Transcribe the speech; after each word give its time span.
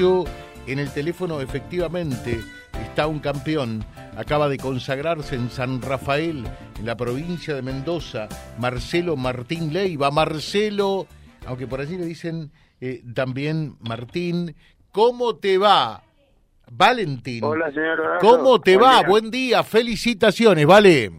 En 0.00 0.78
el 0.78 0.90
teléfono 0.94 1.42
efectivamente 1.42 2.40
está 2.72 3.06
un 3.06 3.18
campeón. 3.18 3.84
Acaba 4.16 4.48
de 4.48 4.56
consagrarse 4.56 5.34
en 5.34 5.50
San 5.50 5.82
Rafael, 5.82 6.44
en 6.78 6.86
la 6.86 6.96
provincia 6.96 7.54
de 7.54 7.60
Mendoza, 7.60 8.26
Marcelo 8.58 9.16
Martín 9.16 9.74
Leiva. 9.74 10.10
Marcelo, 10.10 11.06
aunque 11.44 11.66
por 11.66 11.82
allí 11.82 11.98
le 11.98 12.06
dicen 12.06 12.50
eh, 12.80 13.02
también 13.14 13.76
Martín, 13.80 14.56
¿cómo 14.90 15.36
te 15.36 15.58
va? 15.58 16.02
Valentín. 16.70 17.44
Hola, 17.44 17.70
señor 17.70 18.00
¿Cómo 18.20 18.58
te 18.58 18.78
va? 18.78 19.02
Buen 19.02 19.30
día, 19.30 19.62
felicitaciones, 19.62 20.64
vale. 20.64 21.10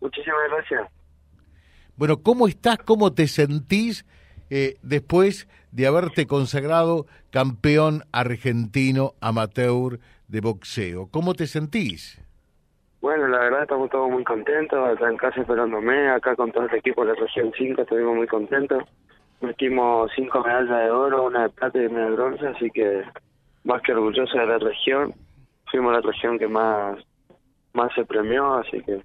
Muchísimas 0.00 0.40
gracias. 0.50 0.90
Bueno, 1.94 2.20
¿cómo 2.20 2.48
estás? 2.48 2.78
¿Cómo 2.78 3.12
te 3.12 3.28
sentís 3.28 4.04
eh, 4.50 4.76
después 4.82 5.48
de 5.72 5.86
haberte 5.86 6.26
consagrado 6.26 7.06
campeón 7.30 8.02
argentino 8.12 9.12
amateur 9.20 9.98
de 10.28 10.40
boxeo? 10.40 11.08
¿Cómo 11.10 11.34
te 11.34 11.46
sentís? 11.46 12.20
Bueno, 13.00 13.28
la 13.28 13.38
verdad 13.38 13.62
estamos 13.62 13.90
todos 13.90 14.10
muy 14.10 14.24
contentos, 14.24 14.78
acá 14.88 15.08
en 15.08 15.16
casa 15.16 15.40
esperándome, 15.40 16.08
acá 16.08 16.34
con 16.34 16.50
todo 16.50 16.64
el 16.64 16.74
equipo 16.74 17.04
de 17.04 17.12
la 17.12 17.20
región 17.20 17.52
5 17.56 17.82
estuvimos 17.82 18.16
muy 18.16 18.26
contentos. 18.26 18.82
Metimos 19.40 20.10
cinco 20.16 20.42
medallas 20.42 20.84
de 20.86 20.90
oro, 20.90 21.26
una 21.26 21.42
de 21.42 21.48
plata 21.50 21.78
y 21.78 21.86
una 21.86 22.06
de 22.06 22.10
bronce, 22.10 22.46
así 22.48 22.70
que 22.70 23.04
más 23.64 23.82
que 23.82 23.92
orgulloso 23.92 24.38
de 24.38 24.46
la 24.46 24.58
región. 24.58 25.14
Fuimos 25.70 25.92
la 25.92 26.00
región 26.00 26.38
que 26.38 26.48
más, 26.48 26.98
más 27.74 27.92
se 27.94 28.04
premió, 28.06 28.54
así 28.54 28.82
que 28.82 29.02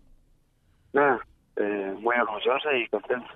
nada, 0.94 1.20
eh, 1.58 1.94
muy 2.00 2.16
orgullosa 2.16 2.74
y 2.74 2.88
contenta. 2.88 3.28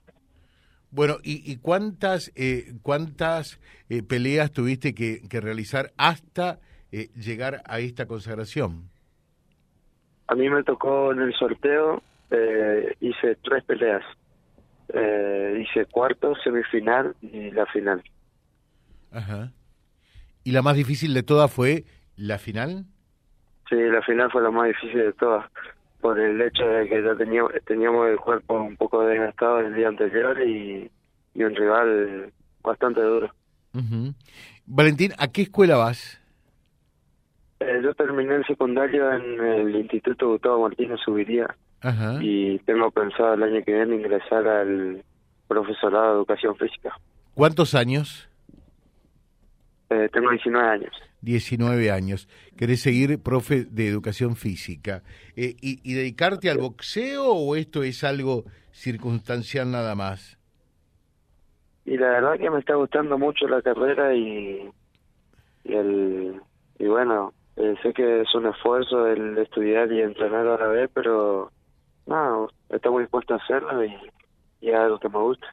Bueno, 0.91 1.17
¿y, 1.23 1.57
cuántas 1.57 2.31
eh, 2.35 2.73
cuántas 2.81 3.59
eh, 3.89 4.02
peleas 4.03 4.52
tuviste 4.52 4.93
que, 4.93 5.21
realizar 5.41 5.91
hasta 5.98 6.59
llegar 6.91 7.62
a 7.66 7.80
esta 7.80 8.05
consagración? 8.05 8.90
A 10.27 10.35
mí 10.35 10.49
me 10.49 10.63
tocó 10.63 11.12
en 11.12 11.21
el 11.21 11.34
sorteo, 11.34 12.01
hice 13.01 13.37
tres 13.43 13.63
peleas. 13.65 14.04
hice 14.90 15.85
cuarto, 15.91 16.34
semifinal 16.43 17.13
y 17.21 17.52
la 17.52 17.65
final. 17.65 18.02
Ajá. 19.12 19.52
¿Y 20.46 20.52
la 20.52 20.62
más 20.62 20.76
difícil 20.76 21.13
de 21.13 21.24
todas 21.24 21.52
fue 21.52 21.85
la 22.15 22.37
final? 22.37 22.85
Sí, 23.70 23.76
la 23.76 24.02
final 24.04 24.31
fue 24.31 24.43
la 24.43 24.52
más 24.52 24.68
difícil 24.68 24.99
de 24.99 25.13
todas 25.13 25.49
por 26.05 26.20
el 26.20 26.39
hecho 26.39 26.63
de 26.67 26.87
que 26.87 27.01
ya 27.01 27.15
teníamos, 27.15 27.51
teníamos 27.65 28.07
el 28.07 28.17
cuerpo 28.17 28.61
un 28.61 28.77
poco 28.77 29.01
desgastado 29.07 29.61
el 29.61 29.73
día 29.73 29.87
anterior 29.87 30.39
y, 30.39 30.87
un 31.34 31.55
rival 31.55 32.31
bastante 32.62 33.01
duro. 33.01 33.34
Valentín, 34.67 35.13
¿a 35.17 35.27
qué 35.29 35.41
escuela 35.41 35.77
vas? 35.77 36.21
Eh, 37.59 37.81
yo 37.84 37.95
terminé 37.95 38.35
el 38.35 38.45
secundario 38.45 39.12
en 39.13 39.43
el 39.43 39.75
Instituto 39.77 40.29
Gustavo 40.29 40.62
Martínez 40.62 40.99
Subiría 41.03 41.55
y 42.21 42.59
tengo 42.59 42.91
pensado 42.91 43.34
el 43.34 43.41
año 43.41 43.63
que 43.65 43.73
viene 43.73 43.95
ingresar 43.95 44.47
al 44.47 45.03
profesorado 45.47 46.09
de 46.09 46.17
educación 46.17 46.55
física. 46.55 46.95
¿Cuántos 47.34 47.73
años? 47.73 48.29
Eh, 49.89 50.09
tengo 50.11 50.31
19 50.31 50.67
años. 50.67 50.91
19 51.21 51.91
años. 51.91 52.27
¿Querés 52.57 52.81
seguir 52.81 53.21
profe 53.21 53.65
de 53.65 53.87
educación 53.87 54.35
física? 54.35 55.03
Eh, 55.35 55.55
y, 55.61 55.93
dedicarte 55.93 56.49
al 56.49 56.57
boxeo 56.57 57.25
o 57.25 57.55
esto 57.55 57.83
es 57.83 58.03
algo 58.03 58.45
circunstancial 58.71 59.71
nada 59.71 59.95
más? 59.95 60.37
Y 61.85 61.97
la 61.97 62.07
verdad 62.07 62.39
que 62.39 62.49
me 62.49 62.59
está 62.59 62.75
gustando 62.75 63.17
mucho 63.17 63.47
la 63.47 63.61
carrera 63.61 64.13
y, 64.16 64.69
y, 65.63 65.73
el, 65.73 66.41
y 66.79 66.88
bueno, 66.88 67.33
eh, 67.57 67.75
sé 67.83 67.94
que 67.94 68.22
es 68.22 68.35
un 68.35 68.47
esfuerzo 68.47 69.07
el 69.07 69.38
estudiar 69.38 69.91
y 69.91 70.01
entrenar 70.01 70.47
a 70.47 70.57
la 70.57 70.67
vez, 70.67 70.89
pero 70.94 71.51
no, 72.07 72.47
estoy 72.69 73.03
dispuesto 73.03 73.35
a 73.35 73.38
hacerlo 73.38 73.85
y, 73.85 73.95
y 74.62 74.69
es 74.69 74.75
algo 74.75 75.00
que 75.00 75.09
me 75.09 75.19
gusta 75.19 75.47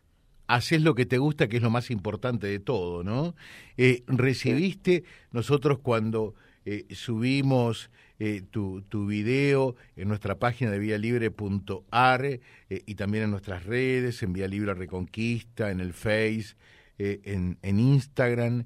haces 0.55 0.83
lo 0.83 0.95
que 0.95 1.07
te 1.07 1.19
gusta, 1.19 1.49
que 1.49 1.57
es 1.57 1.63
lo 1.63 1.71
más 1.71 1.91
importante 1.91 2.47
de 2.47 2.59
todo, 2.59 3.03
¿no? 3.03 3.35
Eh, 3.77 4.03
recibiste, 4.07 5.05
nosotros 5.31 5.79
cuando 5.79 6.35
eh, 6.65 6.87
subimos 6.95 7.91
eh, 8.19 8.43
tu, 8.51 8.83
tu 8.83 9.07
video 9.07 9.75
en 9.97 10.09
nuestra 10.09 10.37
página 10.37 10.71
de 10.71 10.79
vialibre.ar 10.79 12.25
eh, 12.25 12.41
y 12.69 12.95
también 12.95 13.25
en 13.25 13.31
nuestras 13.31 13.65
redes, 13.67 14.23
en 14.23 14.33
Vía 14.33 14.47
Libre 14.47 14.75
Reconquista, 14.75 15.71
en 15.71 15.81
el 15.81 15.93
Face, 15.93 16.55
en, 16.99 17.59
en 17.63 17.81
Instagram, 17.81 18.65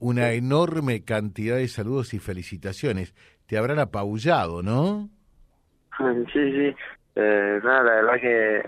una 0.00 0.32
enorme 0.32 1.02
cantidad 1.02 1.56
de 1.56 1.66
saludos 1.66 2.12
y 2.12 2.18
felicitaciones. 2.18 3.14
Te 3.46 3.56
habrán 3.56 3.78
apabullado, 3.78 4.62
¿no? 4.62 5.08
Sí, 6.32 6.52
sí. 6.52 6.74
nada, 7.14 7.82
la 7.82 7.94
verdad 7.94 8.20
que 8.20 8.62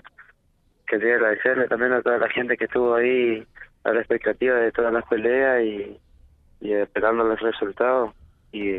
quería 0.87 1.15
agradecerle 1.15 1.67
también 1.67 1.93
a 1.93 2.01
toda 2.01 2.17
la 2.17 2.29
gente 2.29 2.57
que 2.57 2.65
estuvo 2.65 2.95
ahí 2.95 3.45
a 3.83 3.91
la 3.91 3.99
expectativa 3.99 4.55
de 4.55 4.71
todas 4.71 4.93
las 4.93 5.05
peleas 5.05 5.63
y, 5.63 5.99
esperando 6.61 7.25
los 7.25 7.39
resultados 7.41 8.13
y 8.53 8.71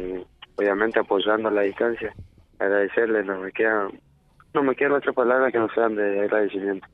obviamente 0.56 0.98
apoyando 0.98 1.48
a 1.48 1.52
la 1.52 1.62
distancia. 1.62 2.14
Agradecerle, 2.58 3.24
no 3.24 3.40
me 3.40 3.52
queda, 3.52 3.88
no 4.54 4.62
me 4.62 4.74
queda 4.74 4.94
otra 4.94 5.12
palabra 5.12 5.52
que 5.52 5.58
no 5.58 5.68
sean 5.74 5.94
de 5.96 6.20
agradecimiento. 6.20 6.86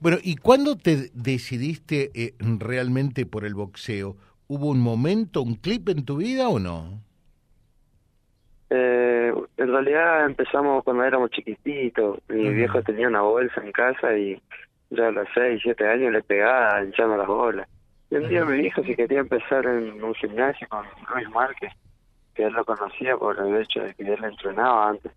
Bueno, 0.00 0.18
¿y 0.22 0.36
cuándo 0.36 0.76
te 0.76 1.10
decidiste 1.14 2.10
eh, 2.14 2.34
realmente 2.38 3.26
por 3.26 3.44
el 3.44 3.54
boxeo? 3.54 4.16
¿Hubo 4.46 4.68
un 4.68 4.80
momento, 4.80 5.42
un 5.42 5.56
clip 5.56 5.88
en 5.88 6.04
tu 6.04 6.18
vida 6.18 6.48
o 6.48 6.58
no? 6.58 7.02
En 9.64 9.72
realidad 9.72 10.26
empezamos 10.26 10.84
cuando 10.84 11.04
éramos 11.04 11.30
chiquititos. 11.30 12.18
Mi 12.28 12.50
viejo 12.50 12.82
tenía 12.82 13.08
una 13.08 13.22
bolsa 13.22 13.62
en 13.64 13.72
casa 13.72 14.14
y 14.14 14.38
ya 14.90 15.08
a 15.08 15.10
los 15.10 15.26
6, 15.32 15.58
7 15.62 15.88
años 15.88 16.12
le 16.12 16.22
pegaba 16.22 16.84
hinchando 16.84 17.16
las 17.16 17.26
bolas. 17.26 17.66
Y 18.10 18.16
un 18.16 18.28
día 18.28 18.44
me 18.44 18.56
dijo 18.56 18.82
si 18.82 18.94
quería 18.94 19.20
empezar 19.20 19.64
en 19.64 20.04
un 20.04 20.14
gimnasio 20.16 20.68
con 20.68 20.84
Luis 21.14 21.30
Márquez, 21.30 21.72
que 22.34 22.44
él 22.44 22.52
lo 22.52 22.62
conocía 22.66 23.16
por 23.16 23.38
el 23.38 23.56
hecho 23.56 23.80
de 23.80 23.94
que 23.94 24.02
él 24.02 24.22
entrenaba 24.22 24.90
antes. 24.90 25.12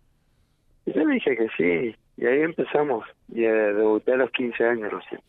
Y 0.85 0.93
yo 0.93 1.03
le 1.03 1.15
dije 1.15 1.35
que 1.35 1.49
sí, 1.57 1.95
y 2.15 2.25
ahí 2.25 2.41
empezamos. 2.43 3.03
Y 3.27 3.43
eh, 3.43 3.73
debuté 3.73 4.13
a 4.13 4.17
los 4.17 4.31
15 4.31 4.63
años 4.65 4.93
recién. 4.93 5.19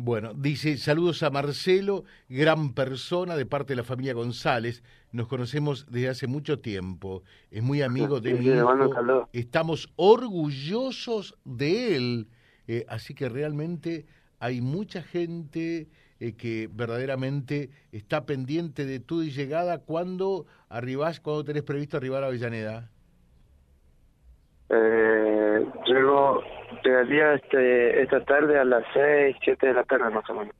Bueno, 0.00 0.32
dice, 0.32 0.76
saludos 0.76 1.24
a 1.24 1.30
Marcelo, 1.30 2.04
gran 2.28 2.72
persona 2.72 3.34
de 3.34 3.46
parte 3.46 3.72
de 3.72 3.78
la 3.78 3.82
familia 3.82 4.14
González. 4.14 4.84
Nos 5.10 5.26
conocemos 5.26 5.86
desde 5.90 6.08
hace 6.08 6.26
mucho 6.28 6.60
tiempo. 6.60 7.24
Es 7.50 7.64
muy 7.64 7.82
amigo 7.82 8.20
de 8.20 8.34
mi 8.34 8.46
hijo. 8.46 9.28
Estamos 9.32 9.92
orgullosos 9.96 11.36
de 11.44 11.96
él. 11.96 12.28
Eh, 12.68 12.86
así 12.88 13.12
que 13.12 13.28
realmente 13.28 14.06
hay 14.38 14.60
mucha 14.60 15.02
gente 15.02 15.88
eh, 16.20 16.32
que 16.34 16.70
verdaderamente 16.72 17.70
está 17.90 18.24
pendiente 18.24 18.86
de 18.86 19.00
tu 19.00 19.24
llegada. 19.24 19.78
¿Cuándo 19.78 20.46
arribás, 20.68 21.18
cuándo 21.18 21.42
tenés 21.42 21.64
previsto 21.64 21.96
arribar 21.96 22.22
a 22.22 22.28
Avellaneda? 22.28 22.88
Eh, 24.68 25.66
llego 25.86 26.40
Llegaría 26.84 27.34
este, 27.34 28.02
esta 28.02 28.24
tarde 28.24 28.58
a 28.58 28.64
las 28.64 28.84
6, 28.92 29.36
7 29.42 29.66
de 29.66 29.72
la 29.74 29.84
tarde 29.84 30.10
más 30.10 30.28
o 30.30 30.34
menos. 30.34 30.54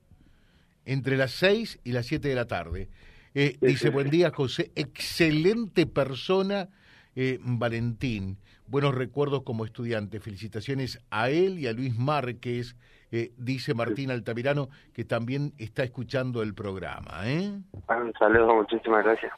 Entre 0.84 1.16
las 1.16 1.32
6 1.32 1.80
y 1.84 1.92
las 1.92 2.06
7 2.06 2.28
de 2.28 2.34
la 2.34 2.46
tarde. 2.46 2.88
Eh, 3.34 3.56
dice, 3.60 3.90
buen 3.90 4.10
día 4.10 4.30
José, 4.30 4.72
excelente 4.74 5.86
persona 5.86 6.68
eh, 7.14 7.38
Valentín. 7.42 8.38
Buenos 8.66 8.94
recuerdos 8.94 9.42
como 9.42 9.64
estudiante. 9.64 10.20
Felicitaciones 10.20 11.04
a 11.10 11.30
él 11.30 11.58
y 11.58 11.66
a 11.66 11.72
Luis 11.72 11.96
Márquez, 11.96 12.76
eh, 13.12 13.32
dice 13.36 13.74
Martín 13.74 14.10
Altamirano, 14.10 14.68
que 14.92 15.04
también 15.04 15.52
está 15.58 15.84
escuchando 15.84 16.42
el 16.42 16.54
programa. 16.54 17.20
¿eh? 17.24 17.52
Un 17.72 18.12
saludo, 18.18 18.54
muchísimas 18.54 19.04
gracias. 19.04 19.32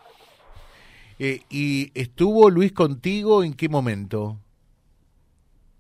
¿Y 1.19 1.93
estuvo 1.95 2.49
Luis 2.49 2.73
contigo 2.73 3.45
en 3.45 3.53
qué 3.53 3.69
momento? 3.69 4.39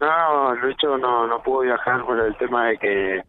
No, 0.00 0.29
Lucho 0.58 0.98
no, 0.98 1.26
no 1.26 1.42
pudo 1.42 1.60
viajar 1.60 2.04
por 2.04 2.18
el 2.18 2.36
tema 2.36 2.68
de 2.68 2.78
que 2.78 3.22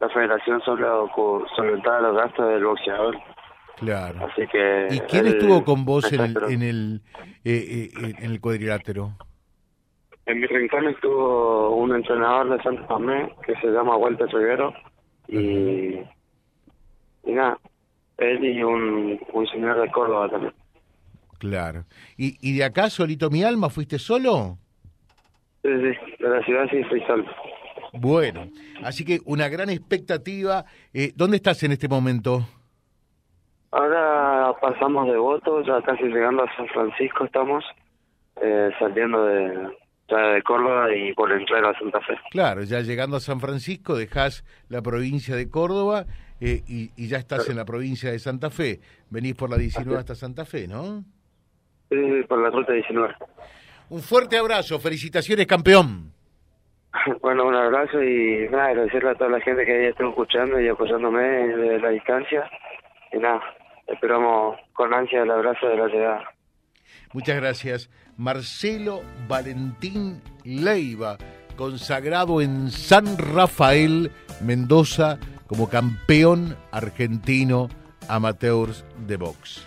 la 0.00 0.08
federación 0.10 0.60
solo 0.62 1.10
solventaba 1.54 2.00
los 2.00 2.16
gastos 2.16 2.48
del 2.48 2.64
boxeador. 2.64 3.16
Claro. 3.76 4.26
Así 4.26 4.46
que 4.46 4.88
¿Y 4.90 5.00
quién 5.00 5.26
estuvo 5.26 5.64
con 5.64 5.84
vos 5.84 6.10
en 6.12 6.20
el, 6.20 6.36
en 6.48 6.62
el, 6.62 7.02
eh, 7.44 7.90
eh, 7.94 8.14
en 8.18 8.30
el 8.30 8.40
cuadrilátero? 8.40 9.12
En 10.24 10.40
mi 10.40 10.46
rincón 10.46 10.88
estuvo 10.88 11.76
un 11.76 11.94
entrenador 11.94 12.56
de 12.56 12.62
Santo 12.62 12.82
Tomé 12.86 13.32
que 13.44 13.54
se 13.56 13.68
llama 13.68 13.96
Walter 13.96 14.28
Rivero 14.28 14.72
y, 15.28 16.00
y 17.24 17.32
nada, 17.32 17.58
él 18.18 18.44
y 18.44 18.62
un, 18.62 19.20
un 19.32 19.46
señor 19.48 19.80
de 19.80 19.90
Córdoba 19.90 20.28
también. 20.28 20.54
Claro. 21.38 21.84
¿Y, 22.16 22.36
¿Y 22.40 22.56
de 22.56 22.64
acá, 22.64 22.88
solito 22.90 23.30
mi 23.30 23.44
alma, 23.44 23.68
fuiste 23.68 23.98
solo? 23.98 24.58
Sí, 25.66 25.72
sí, 25.80 26.22
de 26.22 26.28
la 26.28 26.42
ciudad 26.44 26.68
sí 26.70 26.80
solo. 27.08 27.24
Bueno, 27.92 28.48
así 28.84 29.04
que 29.04 29.18
una 29.24 29.48
gran 29.48 29.68
expectativa. 29.68 30.64
Eh, 30.94 31.12
¿Dónde 31.16 31.38
estás 31.38 31.60
en 31.64 31.72
este 31.72 31.88
momento? 31.88 32.46
Ahora 33.72 34.54
pasamos 34.60 35.08
de 35.08 35.16
voto, 35.16 35.62
ya 35.62 35.82
casi 35.82 36.04
llegando 36.04 36.44
a 36.44 36.56
San 36.56 36.68
Francisco 36.68 37.24
estamos, 37.24 37.64
eh, 38.40 38.70
saliendo 38.78 39.24
de, 39.24 39.76
ya 40.08 40.18
de 40.18 40.42
Córdoba 40.42 40.94
y 40.94 41.12
por 41.14 41.32
entrar 41.32 41.64
a 41.64 41.76
Santa 41.78 42.00
Fe. 42.00 42.14
Claro, 42.30 42.62
ya 42.62 42.80
llegando 42.80 43.16
a 43.16 43.20
San 43.20 43.40
Francisco 43.40 43.96
dejás 43.96 44.44
la 44.68 44.82
provincia 44.82 45.34
de 45.34 45.50
Córdoba 45.50 46.06
eh, 46.40 46.62
y, 46.68 47.08
ya 47.08 47.18
estás 47.18 47.48
en 47.48 47.56
la 47.56 47.64
provincia 47.64 48.12
de 48.12 48.20
Santa 48.20 48.50
Fe. 48.50 48.78
Venís 49.10 49.34
por 49.34 49.50
la 49.50 49.56
19 49.56 49.98
hasta 49.98 50.14
Santa 50.14 50.44
Fe, 50.44 50.68
¿no? 50.68 51.02
Sí, 51.90 52.22
por 52.28 52.40
la 52.40 52.50
ruta 52.50 52.72
19. 52.72 53.14
Un 53.88 54.00
fuerte 54.00 54.36
abrazo, 54.36 54.78
felicitaciones 54.78 55.46
campeón. 55.46 56.12
Bueno, 57.20 57.46
un 57.46 57.54
abrazo 57.54 58.02
y 58.02 58.48
nada, 58.50 58.68
agradecerle 58.68 59.10
a 59.10 59.14
toda 59.14 59.30
la 59.30 59.40
gente 59.40 59.64
que 59.64 59.88
estuvo 59.88 60.10
escuchando 60.10 60.60
y 60.60 60.68
apoyándome 60.68 61.22
desde 61.22 61.78
la 61.78 61.90
distancia. 61.90 62.48
Y 63.12 63.18
nada, 63.18 63.40
esperamos 63.86 64.56
con 64.72 64.94
ansia 64.94 65.22
el 65.22 65.30
abrazo 65.30 65.68
de 65.68 65.76
la 65.76 65.86
llegada. 65.88 66.24
Muchas 67.12 67.36
gracias. 67.36 67.90
Marcelo 68.16 69.02
Valentín 69.28 70.22
Leiva, 70.44 71.18
consagrado 71.56 72.40
en 72.40 72.70
San 72.70 73.18
Rafael, 73.18 74.10
Mendoza, 74.40 75.18
como 75.46 75.68
campeón 75.68 76.56
argentino 76.72 77.68
amateurs 78.08 78.84
de 79.06 79.16
box. 79.16 79.66